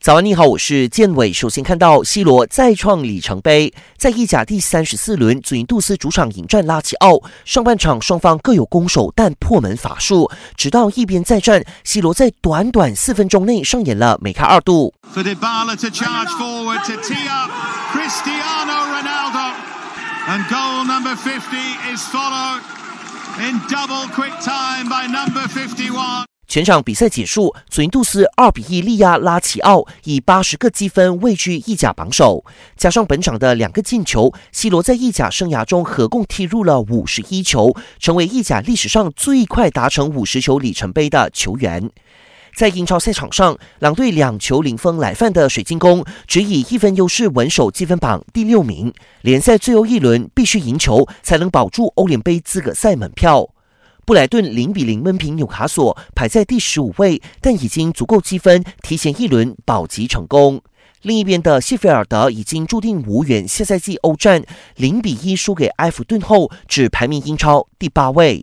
[0.00, 1.32] 早安，你好，我是建伟。
[1.32, 7.20] 首先看到 C 罗再创里程碑，在意甲第三十四轮，祖云杜斯主场迎战拉齐奥。
[7.44, 14.94] 上半场双方各有攻守，但破门法术，直到一边再战，C 罗在短短四分钟内上演了梅开二度。
[26.48, 32.42] 全场比赛结束，祖云杜斯二比一力压拉齐奥，以八十个积分位居意甲榜首。
[32.74, 41.90] 加上本场的两个进球，C 罗在意甲生涯中合共踢入了五十一球，成为意甲历史上最快达成五十球里程碑的球员。
[42.56, 48.90] 在英超赛场上，两队两球零封来犯的水晶宫，只以一分优势稳守积分榜第六名。
[49.20, 53.50] 联赛最后一轮必须赢球，才能保住欧联杯资格赛门票。
[54.08, 60.62] 布莱顿零比零闷平纽卡索，排在第十五位，但已经足够积分提前一轮保级成功。
[61.02, 64.42] 另一边的谢菲尔德已经注定无缘下赛季欧战，
[64.76, 68.36] 零比一输给埃弗顿后，只排名英超第八位。